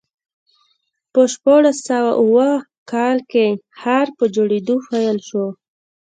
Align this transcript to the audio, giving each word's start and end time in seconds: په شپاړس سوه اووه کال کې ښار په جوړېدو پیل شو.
په 1.13 1.21
شپاړس 1.33 1.77
سوه 1.89 2.11
اووه 2.21 2.49
کال 2.91 3.17
کې 3.31 3.45
ښار 3.79 4.07
په 4.17 4.25
جوړېدو 4.35 4.75
پیل 4.89 5.17
شو. 5.27 5.45